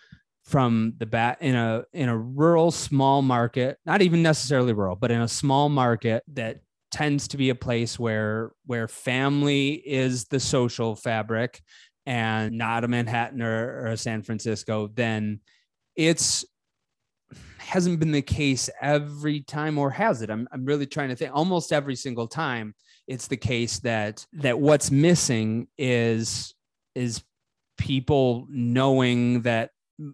[0.53, 5.11] from the bat in a in a rural small market not even necessarily rural but
[5.11, 6.61] in a small market that
[6.91, 11.63] tends to be a place where where family is the social fabric
[12.05, 15.41] and not a manhattan or, or a san francisco then
[15.97, 16.45] it's
[17.57, 20.29] hasn't been the case every time or has it?
[20.29, 22.75] I'm, I'm really trying to think almost every single time
[23.09, 26.55] it's the case that that what's missing is
[26.95, 27.23] is
[27.79, 29.71] people knowing that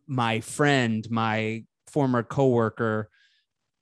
[0.06, 3.10] my friend, my former coworker,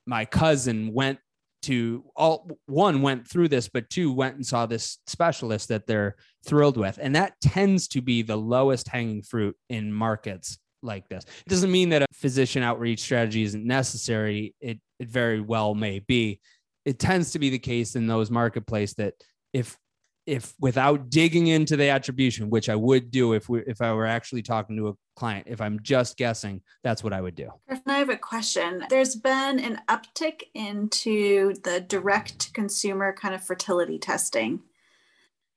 [0.06, 1.18] my cousin went
[1.62, 6.14] to all one went through this, but two went and saw this specialist that they're
[6.44, 6.98] thrilled with.
[7.02, 11.24] And that tends to be the lowest hanging fruit in markets like this.
[11.24, 14.54] It doesn't mean that a physician outreach strategy isn't necessary.
[14.60, 16.40] It it very well may be.
[16.84, 19.14] It tends to be the case in those marketplace that
[19.52, 19.76] if
[20.26, 24.06] if without digging into the attribution, which I would do if we if I were
[24.06, 27.50] actually talking to a client, if I'm just guessing, that's what I would do.
[27.86, 28.84] I have a question.
[28.90, 34.60] There's been an uptick into the direct consumer kind of fertility testing.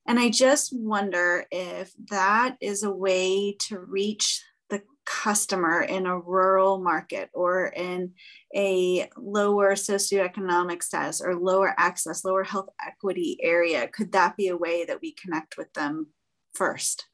[0.08, 4.44] And I just wonder if that is a way to reach
[5.10, 8.12] customer in a rural market or in
[8.56, 13.88] a lower socioeconomic status or lower access, lower health equity area?
[13.88, 16.08] Could that be a way that we connect with them
[16.54, 17.08] first?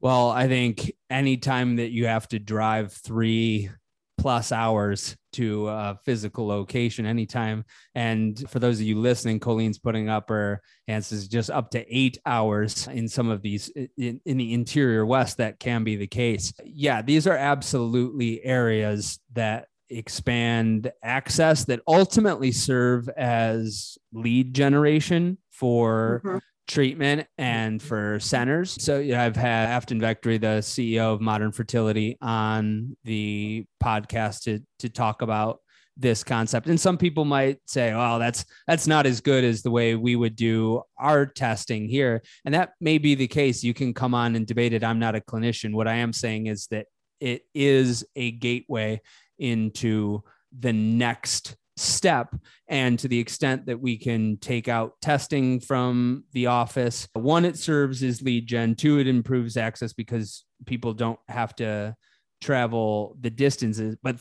[0.00, 3.70] Well, I think anytime that you have to drive three
[4.18, 7.64] plus hours to a physical location anytime.
[7.94, 12.18] And for those of you listening, Colleen's putting up her answers just up to eight
[12.24, 15.38] hours in some of these in, in the interior West.
[15.38, 16.52] That can be the case.
[16.64, 26.22] Yeah, these are absolutely areas that expand access that ultimately serve as lead generation for
[26.24, 28.82] mm-hmm treatment and for centers.
[28.82, 34.88] So I've had Afton Vechery, the CEO of Modern Fertility, on the podcast to to
[34.88, 35.60] talk about
[35.96, 36.66] this concept.
[36.66, 40.16] And some people might say, "Oh, that's that's not as good as the way we
[40.16, 43.62] would do our testing here." And that may be the case.
[43.62, 44.84] You can come on and debate it.
[44.84, 45.74] I'm not a clinician.
[45.74, 46.86] What I am saying is that
[47.20, 49.00] it is a gateway
[49.38, 50.22] into
[50.58, 52.34] the next step.
[52.68, 57.58] And to the extent that we can take out testing from the office, one, it
[57.58, 61.94] serves as lead gen, two, it improves access because people don't have to
[62.40, 63.96] travel the distances.
[64.02, 64.20] But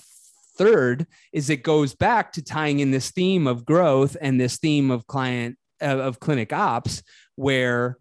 [0.58, 4.92] third is it goes back to tying in this theme of growth and this theme
[4.92, 7.04] of client uh, of clinic ops
[7.36, 7.98] where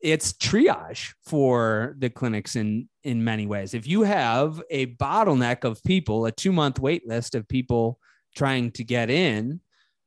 [0.00, 5.82] it's triage for the clinics in in many ways if you have a bottleneck of
[5.84, 7.98] people a two month wait list of people
[8.34, 9.60] trying to get in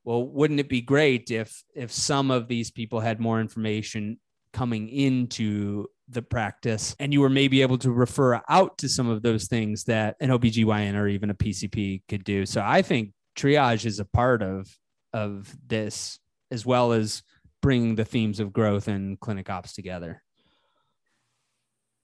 [0.03, 4.17] well wouldn't it be great if if some of these people had more information
[4.53, 9.21] coming into the practice and you were maybe able to refer out to some of
[9.21, 12.45] those things that an OBGYN or even a PCP could do.
[12.45, 14.67] So I think triage is a part of
[15.11, 16.19] of this
[16.51, 17.23] as well as
[17.61, 20.21] bringing the themes of growth and clinic ops together.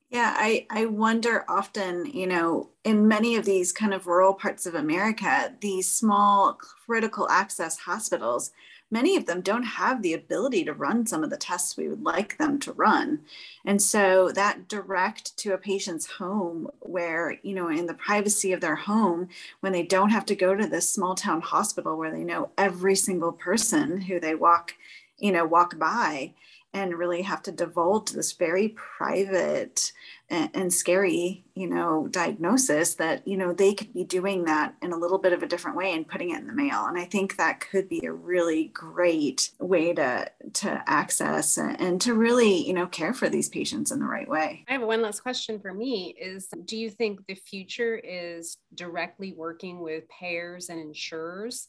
[0.09, 4.65] Yeah, I, I wonder often, you know, in many of these kind of rural parts
[4.65, 8.49] of America, these small critical access hospitals,
[8.89, 12.01] many of them don't have the ability to run some of the tests we would
[12.01, 13.19] like them to run.
[13.63, 18.61] And so that direct to a patient's home where, you know, in the privacy of
[18.61, 19.27] their home,
[19.59, 22.95] when they don't have to go to this small town hospital where they know every
[22.95, 24.73] single person who they walk,
[25.19, 26.33] you know, walk by,
[26.73, 29.91] and really have to divulge this very private
[30.29, 34.91] and, and, scary you know diagnosis that you know they could be doing that in
[34.91, 36.85] a little bit of a different way and putting it in the mail.
[36.85, 42.13] And i think that could be a really great way to to access and to
[42.13, 44.63] really you know care for these patients in the right way.
[44.67, 49.33] I have one last question for me is do you think the future is directly
[49.33, 51.67] working with payers and insurers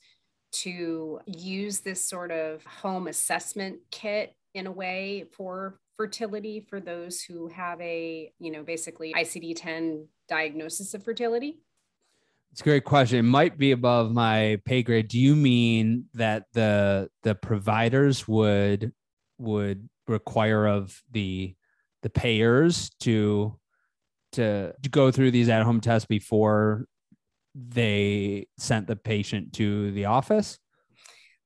[0.53, 7.23] to use this sort of home assessment kit in a way for fertility for those
[7.23, 11.61] who have a, you know, basically ICD 10 diagnosis of fertility?
[12.53, 13.19] It's a great question.
[13.21, 15.09] It might be above my pay grade.
[15.09, 18.93] Do you mean that the the providers would
[19.39, 21.55] would require of the
[22.03, 23.57] the payers to
[24.33, 26.87] to, to go through these at home tests before
[27.55, 30.59] they sent the patient to the office?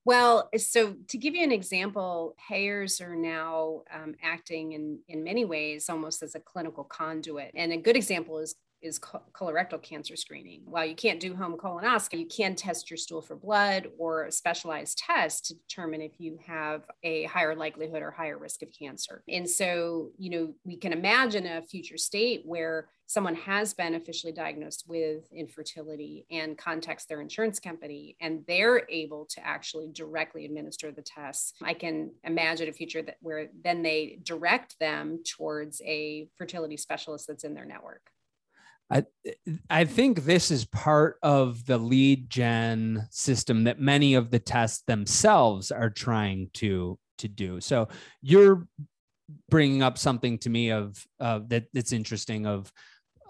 [0.07, 5.47] Well, so to give you an example, payers are now um, acting in, in many
[5.47, 7.53] ways almost as a clinical conduit.
[7.55, 10.61] And a good example is is colorectal cancer screening.
[10.67, 14.33] While you can't do home colonoscopy, you can test your stool for blood or a
[14.33, 19.23] specialized test to determine if you have a higher likelihood or higher risk of cancer.
[19.29, 24.33] And so, you know, we can imagine a future state where someone has been officially
[24.33, 30.91] diagnosed with infertility and contacts their insurance company and they're able to actually directly administer
[30.91, 36.29] the tests i can imagine a future that where then they direct them towards a
[36.37, 38.11] fertility specialist that's in their network
[38.91, 39.05] I
[39.71, 44.83] I think this is part of the lead gen system that many of the tests
[44.87, 47.61] themselves are trying to to do.
[47.61, 47.89] So
[48.23, 48.67] you're
[49.49, 52.71] bringing up something to me of uh, that that's interesting of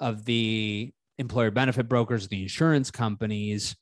[0.00, 3.76] of the employer benefit brokers, the insurance companies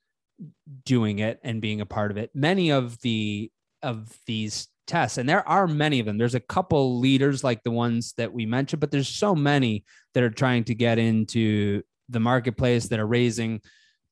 [0.84, 2.30] doing it and being a part of it.
[2.34, 3.50] Many of the
[3.82, 6.18] of these tests, and there are many of them.
[6.18, 10.22] There's a couple leaders like the ones that we mentioned, but there's so many that
[10.22, 13.60] are trying to get into the marketplace that are raising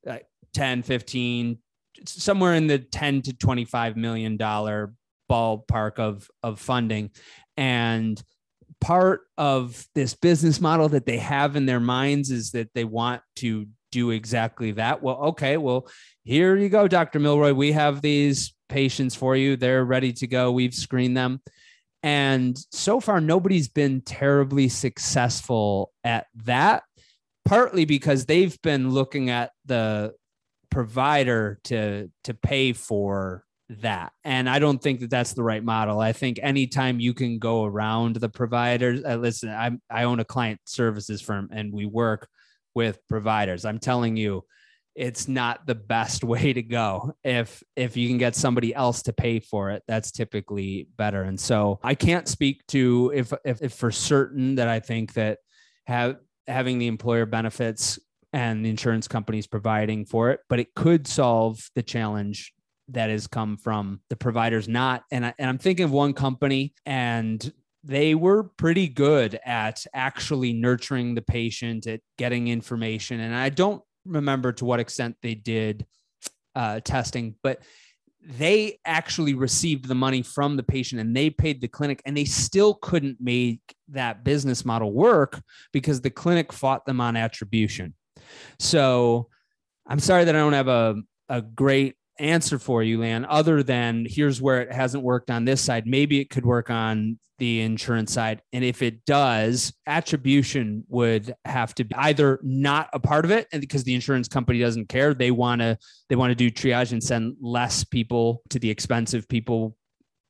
[0.07, 0.19] uh,
[0.55, 1.59] 10, 15,
[2.07, 4.93] somewhere in the 10 to 25 million dollar
[5.31, 7.11] ballpark of of funding.
[7.57, 8.21] And
[8.81, 13.23] part of this business model that they have in their minds is that they want
[13.37, 15.03] to do exactly that.
[15.03, 15.89] Well okay well
[16.25, 17.53] here you go dr milroy.
[17.55, 19.57] We have these patients for you.
[19.57, 20.53] They're ready to go.
[20.53, 21.41] We've screened them.
[22.03, 26.85] And so far nobody's been terribly successful at that
[27.45, 30.15] partly because they've been looking at the
[30.71, 34.13] provider to to pay for that.
[34.25, 36.01] And i don't think that that's the right model.
[36.01, 40.25] I think anytime you can go around the providers uh, listen i i own a
[40.25, 42.29] client services firm and we work
[42.75, 43.65] with providers.
[43.65, 44.45] I'm telling you
[45.01, 49.13] it's not the best way to go if if you can get somebody else to
[49.13, 53.73] pay for it that's typically better and so i can't speak to if if, if
[53.73, 55.39] for certain that i think that
[55.87, 57.99] have having the employer benefits
[58.33, 62.53] and the insurance companies providing for it, but it could solve the challenge
[62.89, 65.05] that has come from the providers not.
[65.11, 70.53] And, I, and I'm thinking of one company and they were pretty good at actually
[70.53, 73.21] nurturing the patient, at getting information.
[73.21, 75.87] And I don't remember to what extent they did
[76.55, 77.61] uh, testing, but
[78.23, 82.25] they actually received the money from the patient and they paid the clinic and they
[82.25, 85.41] still couldn't make that business model work
[85.73, 87.95] because the clinic fought them on attribution.
[88.59, 89.29] So
[89.87, 90.97] I'm sorry that I don't have a,
[91.29, 95.61] a great answer for you, Lan, other than here's where it hasn't worked on this
[95.61, 95.87] side.
[95.87, 98.43] Maybe it could work on the insurance side.
[98.53, 103.49] And if it does, attribution would have to be either not a part of it,
[103.53, 106.93] and because the insurance company doesn't care, they want to they want to do triage
[106.93, 109.77] and send less people to the expensive people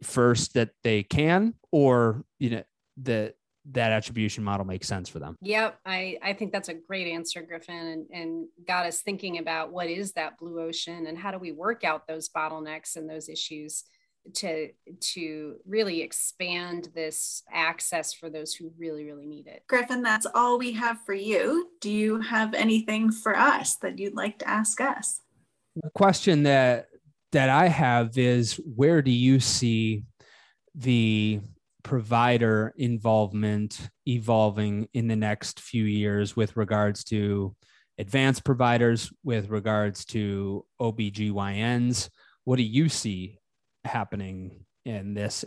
[0.02, 2.62] first that they can, or you know,
[3.02, 3.34] the
[3.72, 5.36] that attribution model makes sense for them.
[5.42, 5.78] Yep.
[5.84, 9.88] I, I think that's a great answer, Griffin, and, and got us thinking about what
[9.88, 13.84] is that blue ocean and how do we work out those bottlenecks and those issues
[14.34, 14.68] to
[15.00, 20.58] to really expand this access for those who really really need it griffin that's all
[20.58, 24.80] we have for you do you have anything for us that you'd like to ask
[24.80, 25.22] us
[25.74, 26.86] the question that
[27.32, 30.04] that i have is where do you see
[30.74, 31.40] the
[31.82, 37.54] provider involvement evolving in the next few years with regards to
[37.98, 42.08] advanced providers, with regards to OBGYNs?
[42.44, 43.38] What do you see
[43.84, 45.44] happening in this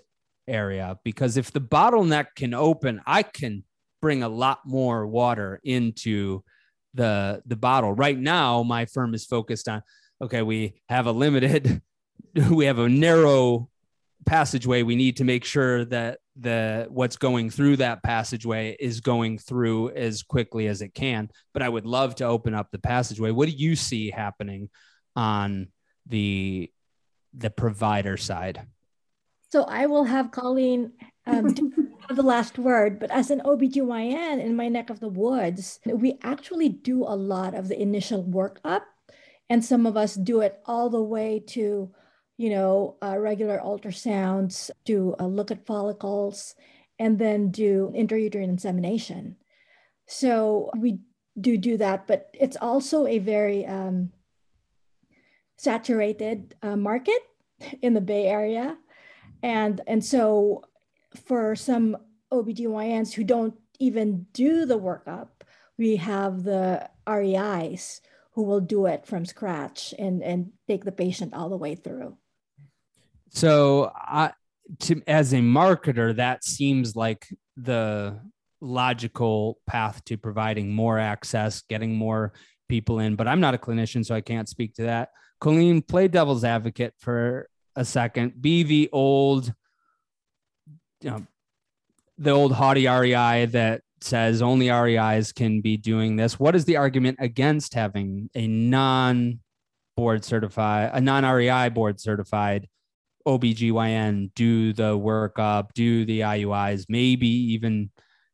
[0.48, 0.98] area?
[1.04, 3.64] Because if the bottleneck can open, I can
[4.02, 6.44] bring a lot more water into
[6.94, 7.94] the the bottle.
[7.94, 9.82] Right now, my firm is focused on
[10.22, 11.82] okay, we have a limited,
[12.50, 13.70] we have a narrow
[14.26, 14.84] passageway.
[14.84, 19.90] We need to make sure that the what's going through that passageway is going through
[19.92, 21.30] as quickly as it can.
[21.54, 23.32] But i would love to open up the passageway.
[23.32, 24.70] What do you see happening
[25.16, 25.68] on
[26.08, 26.72] the
[27.34, 28.66] the provider side?
[29.52, 30.94] So i will have colleen
[31.28, 31.56] um,
[32.08, 36.18] have the last word but as an obgyn in my neck of the woods we
[36.24, 38.82] actually do a lot of the initial workup
[39.50, 41.94] and some of us do it all the way to
[42.38, 46.56] you know, uh, regular ultrasounds, do a look at follicles,
[47.00, 49.36] and then do intrauterine insemination.
[50.08, 51.00] So we
[51.40, 54.12] do do that, but it's also a very um,
[55.58, 57.20] saturated uh, market
[57.82, 58.78] in the Bay Area.
[59.42, 60.64] And, and so
[61.26, 61.98] for some
[62.32, 65.30] OBGYNs who don't even do the workup,
[65.78, 71.34] we have the REIs who will do it from scratch and, and take the patient
[71.34, 72.18] all the way through.
[73.34, 74.32] So, I,
[74.82, 77.28] to, as a marketer, that seems like
[77.58, 78.20] the
[78.62, 82.34] logical path to providing more access, getting more
[82.70, 83.16] people in.
[83.16, 85.10] But I'm not a clinician, so I can't speak to that.
[85.40, 88.42] Colleen, play devil's advocate for a second.
[88.42, 89.54] Be the old,
[91.02, 91.28] you know,
[92.18, 96.40] the old haughty REI that says only REIs can be doing this.
[96.40, 99.40] What is the argument against having a non
[99.98, 102.68] board certified, a non REI board certified
[103.28, 107.90] OBGYN do the workup, do the IUIs, maybe even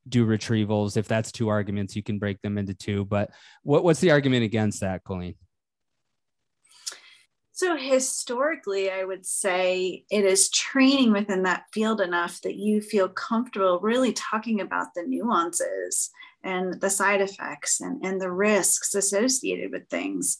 [0.07, 0.97] do retrievals.
[0.97, 3.05] If that's two arguments, you can break them into two.
[3.05, 3.31] But
[3.63, 5.35] what, what's the argument against that, Colleen?
[7.51, 13.09] So, historically, I would say it is training within that field enough that you feel
[13.09, 16.09] comfortable really talking about the nuances
[16.41, 20.37] and the side effects and, and the risks associated with things.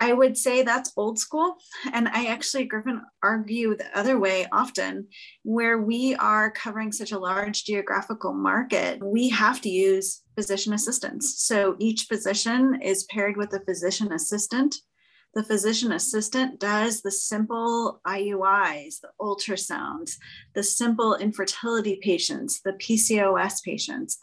[0.00, 1.56] I would say that's old school.
[1.92, 5.08] And I actually, Griffin, argue the other way often,
[5.42, 11.44] where we are covering such a large geographical market, we have to use physician assistants.
[11.44, 14.76] So each physician is paired with a physician assistant.
[15.34, 20.16] The physician assistant does the simple IUIs, the ultrasounds,
[20.54, 24.18] the simple infertility patients, the PCOS patients.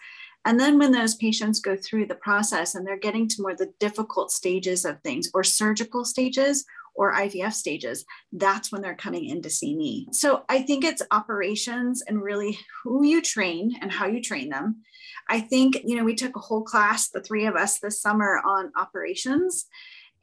[0.47, 3.73] And then when those patients go through the process and they're getting to more the
[3.81, 6.63] difficult stages of things or surgical stages
[6.95, 10.07] or IVF stages, that's when they're coming in to see me.
[10.13, 14.83] So I think it's operations and really who you train and how you train them.
[15.29, 18.41] I think, you know, we took a whole class, the three of us this summer
[18.45, 19.65] on operations.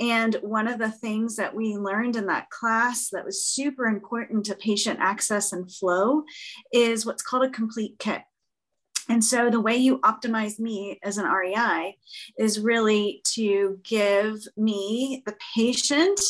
[0.01, 4.47] And one of the things that we learned in that class that was super important
[4.47, 6.23] to patient access and flow
[6.73, 8.23] is what's called a complete kit.
[9.09, 11.97] And so the way you optimize me as an REI
[12.39, 16.21] is really to give me the patient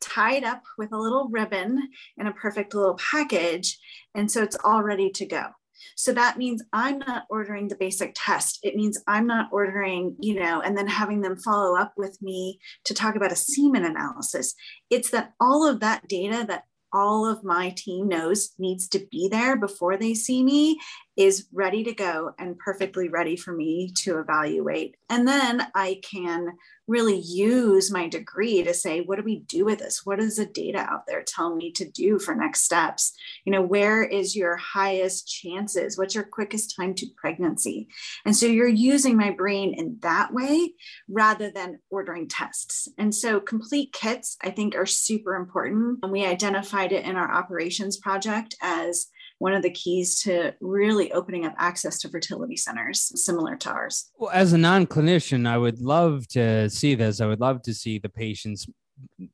[0.00, 3.78] tied up with a little ribbon in a perfect little package.
[4.14, 5.46] And so it's all ready to go.
[5.96, 8.60] So that means I'm not ordering the basic test.
[8.62, 12.60] It means I'm not ordering, you know, and then having them follow up with me
[12.84, 14.54] to talk about a semen analysis.
[14.90, 19.28] It's that all of that data that all of my team knows needs to be
[19.30, 20.78] there before they see me
[21.16, 24.96] is ready to go and perfectly ready for me to evaluate.
[25.10, 26.52] And then I can
[26.88, 30.02] really use my degree to say, what do we do with this?
[30.04, 33.12] What does the data out there tell me to do for next steps?
[33.44, 35.98] You know, where is your highest chances?
[35.98, 37.88] What's your quickest time to pregnancy?
[38.24, 40.72] And so you're using my brain in that way
[41.08, 42.88] rather than ordering tests.
[42.98, 46.00] And so complete kits, I think, are super important.
[46.02, 49.08] And we identified it in our operations project as
[49.42, 54.12] one of the keys to really opening up access to fertility centers similar to ours.
[54.16, 57.20] Well, as a non clinician, I would love to see this.
[57.20, 58.68] I would love to see the patients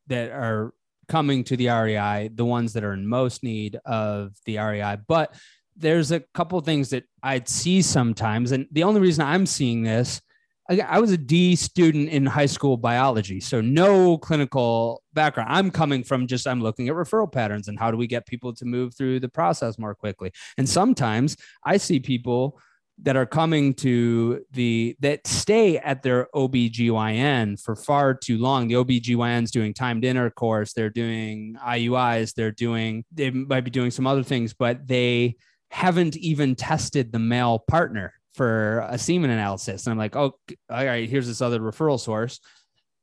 [0.07, 0.73] that are
[1.09, 4.97] coming to the REI, the ones that are in most need of the REI.
[5.07, 5.35] But
[5.77, 8.53] there's a couple things that I'd see sometimes.
[8.53, 10.23] And the only reason I'm seeing this
[10.71, 15.49] I was a D student in high school biology, so no clinical background.
[15.51, 18.53] I'm coming from just I'm looking at referral patterns and how do we get people
[18.55, 20.31] to move through the process more quickly.
[20.59, 22.61] And sometimes I see people
[23.03, 28.69] that are coming to the that stay at their OBGYN for far too long.
[28.69, 34.07] The OBGYN's doing timed intercourse, they're doing IUIs, they're doing they might be doing some
[34.07, 35.37] other things, but they
[35.71, 39.85] haven't even tested the male partner for a semen analysis.
[39.85, 40.39] And I'm like, oh,
[40.71, 42.39] all right, here's this other referral source.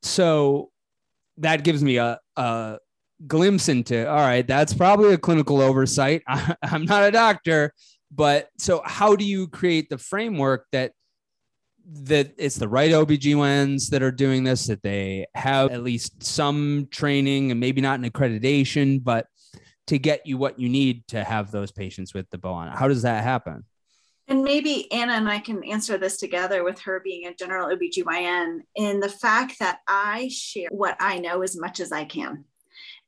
[0.02, 0.72] So
[1.38, 2.80] that gives me a, a
[3.28, 6.24] glimpse into, all right, that's probably a clinical oversight.
[6.26, 7.74] I, I'm not a doctor,
[8.12, 10.94] but so how do you create the framework that
[11.88, 16.88] that it's the right OBGYNs that are doing this, that they have at least some
[16.90, 19.28] training and maybe not an accreditation, but
[19.86, 22.76] to get you what you need to have those patients with the bow on.
[22.76, 23.66] How does that happen?
[24.28, 28.62] And maybe Anna and I can answer this together with her being a general OBGYN
[28.76, 32.46] in the fact that I share what I know as much as I can.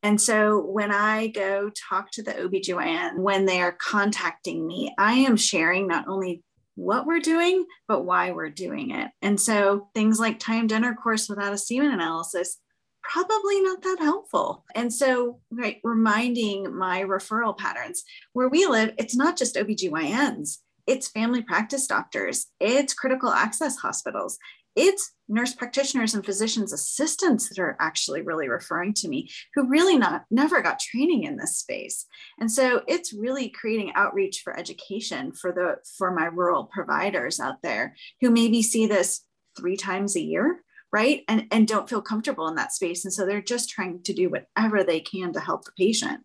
[0.03, 5.13] And so when I go talk to the OBGYN, when they are contacting me, I
[5.13, 6.43] am sharing not only
[6.75, 9.09] what we're doing, but why we're doing it.
[9.23, 12.59] And so things like timed intercourse without a semen analysis,
[13.01, 14.63] probably not that helpful.
[14.75, 18.03] And so, right, reminding my referral patterns
[18.33, 24.39] where we live, it's not just OBGYNs it's family practice doctors, it's critical access hospitals,
[24.77, 29.97] it's nurse practitioners and physicians assistants that are actually really referring to me who really
[29.97, 32.05] not never got training in this space.
[32.39, 37.61] And so it's really creating outreach for education for the for my rural providers out
[37.63, 39.21] there who maybe see this
[39.57, 40.61] three times a year
[40.93, 41.23] right?
[41.27, 43.03] And and don't feel comfortable in that space.
[43.03, 46.21] And so they're just trying to do whatever they can to help the patient.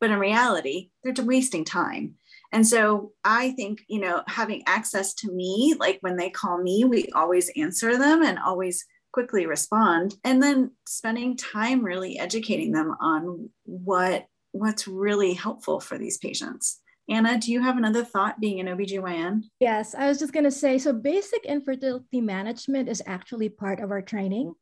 [0.00, 2.14] But in reality they're wasting time
[2.52, 6.84] and so I think, you know, having access to me, like when they call me,
[6.84, 10.14] we always answer them and always quickly respond.
[10.24, 16.80] And then spending time really educating them on what what's really helpful for these patients.
[17.08, 19.42] Anna, do you have another thought being an OBGYN?
[19.60, 23.90] Yes, I was just going to say so basic infertility management is actually part of
[23.90, 24.54] our training.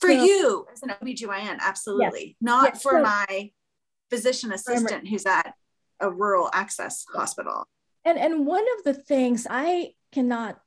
[0.00, 2.26] For so, you as an OBGYN, absolutely.
[2.26, 3.50] Yes, Not yes, for so, my
[4.10, 5.54] physician assistant who's at
[6.00, 7.64] a rural access hospital.
[8.04, 10.60] And and one of the things I cannot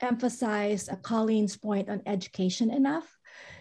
[0.00, 3.06] emphasize uh, Colleen's point on education enough.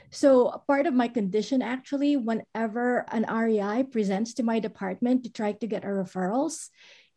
[0.10, 5.52] So, part of my condition actually, whenever an REI presents to my department to try
[5.52, 6.70] to get a referrals,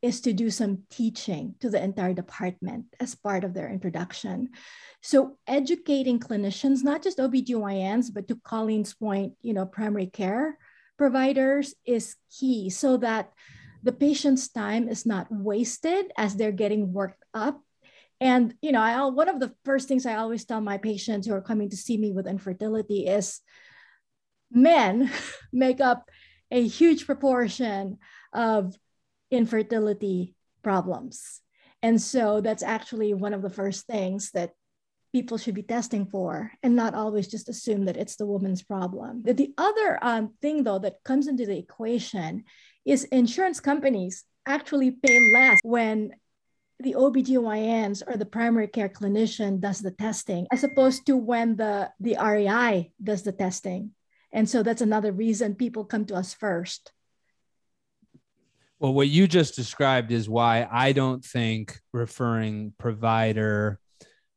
[0.02, 4.48] is to do some teaching to the entire department as part of their introduction.
[5.02, 10.58] So educating clinicians, not just OBGYNs, but to Colleen's point, you know, primary care
[10.96, 13.32] providers is key so that
[13.82, 17.60] the patient's time is not wasted as they're getting worked up.
[18.20, 21.34] And you know, I one of the first things I always tell my patients who
[21.34, 23.40] are coming to see me with infertility is
[24.50, 25.10] men
[25.52, 26.10] make up
[26.50, 27.98] a huge proportion
[28.32, 28.76] of
[29.30, 31.40] infertility problems.
[31.82, 34.50] And so that's actually one of the first things that
[35.12, 39.22] people should be testing for and not always just assume that it's the woman's problem.
[39.24, 42.44] The, the other um, thing, though, that comes into the equation
[42.84, 46.12] is insurance companies actually pay less when
[46.80, 51.90] the OBGYNs or the primary care clinician does the testing, as opposed to when the,
[52.00, 53.90] the REI does the testing.
[54.32, 56.92] And so that's another reason people come to us first.
[58.78, 63.78] Well, what you just described is why I don't think referring provider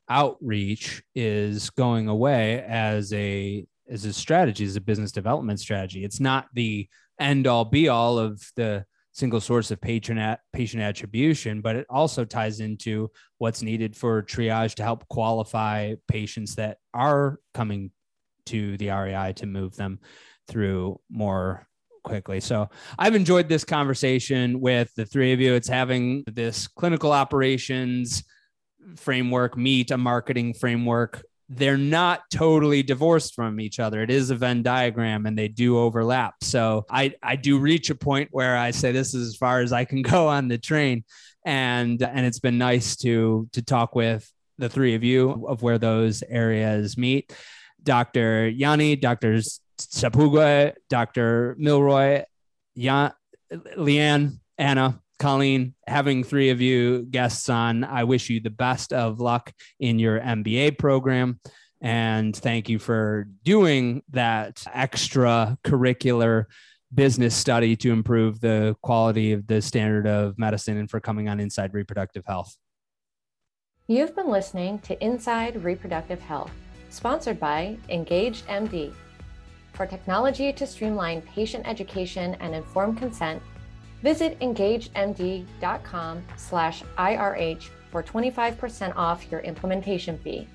[0.09, 6.03] outreach is going away as a as a strategy, as a business development strategy.
[6.03, 6.89] It's not the
[7.23, 11.85] end all be all of the single source of patron at, patient attribution, but it
[11.89, 17.91] also ties into what's needed for triage to help qualify patients that are coming
[18.47, 19.99] to the REI to move them
[20.47, 21.67] through more
[22.03, 22.39] quickly.
[22.39, 22.69] So
[22.99, 25.53] I've enjoyed this conversation with the three of you.
[25.53, 28.23] It's having this clinical operations
[28.97, 31.23] framework meet a marketing framework.
[31.49, 34.01] They're not totally divorced from each other.
[34.01, 36.35] It is a Venn diagram and they do overlap.
[36.41, 39.73] So I, I do reach a point where I say this is as far as
[39.73, 41.03] I can go on the train.
[41.45, 45.77] And and it's been nice to to talk with the three of you of where
[45.77, 47.35] those areas meet.
[47.83, 48.47] Dr.
[48.47, 49.41] Yanni, Dr.
[49.77, 51.55] Sapugwe, Dr.
[51.59, 52.23] Milroy,
[52.77, 53.11] Jan,
[53.51, 59.21] Leanne, Anna, Colleen, having three of you guests on, I wish you the best of
[59.21, 61.39] luck in your MBA program.
[61.79, 66.47] And thank you for doing that extra curricular
[66.93, 71.39] business study to improve the quality of the standard of medicine and for coming on
[71.39, 72.57] Inside Reproductive Health.
[73.87, 76.51] You've been listening to Inside Reproductive Health,
[76.89, 78.91] sponsored by Engaged MD.
[79.71, 83.41] For technology to streamline patient education and informed consent,
[84.03, 90.47] visit engagedmd.com slash IRH for 25% off your implementation fee.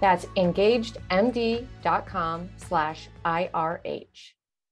[0.00, 4.32] That's engagedmd.com slash IRH.